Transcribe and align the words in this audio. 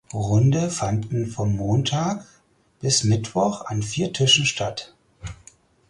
Runde 0.15 0.71
fanden 0.71 1.27
von 1.27 1.55
Montag 1.55 2.25
bis 2.79 3.03
Mittwoch 3.03 3.65
an 3.65 3.83
vier 3.83 4.11
Tischen 4.11 4.47
statt. 4.47 4.95